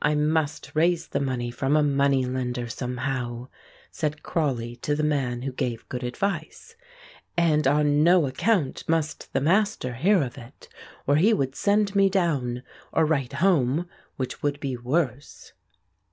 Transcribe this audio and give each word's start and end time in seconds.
"I 0.00 0.14
must 0.14 0.70
raise 0.76 1.08
the 1.08 1.18
money 1.18 1.50
from 1.50 1.74
a 1.76 1.82
money 1.82 2.24
lender 2.24 2.68
somehow," 2.68 3.48
said 3.90 4.22
Crawley 4.22 4.76
to 4.82 4.94
the 4.94 5.02
man 5.02 5.42
who 5.42 5.50
gave 5.50 5.88
good 5.88 6.04
advice, 6.04 6.76
"and 7.36 7.66
on 7.66 8.04
no 8.04 8.24
account 8.28 8.84
must 8.88 9.32
the 9.32 9.40
Master 9.40 9.94
hear 9.94 10.22
of 10.22 10.38
it 10.38 10.68
or 11.08 11.16
he 11.16 11.34
would 11.34 11.56
send 11.56 11.96
me 11.96 12.08
down; 12.08 12.62
or 12.92 13.04
write 13.04 13.32
home, 13.42 13.88
which 14.16 14.44
would 14.44 14.60
be 14.60 14.76
worse." 14.76 15.54